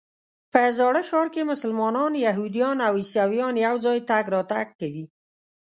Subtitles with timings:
[0.53, 5.05] په زاړه ښار کې مسلمانان، یهودان او عیسویان یو ځای تګ راتګ کوي.